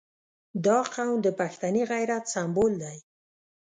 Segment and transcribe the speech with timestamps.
[0.65, 2.97] •دا قوم د پښتني غیرت سمبول دی.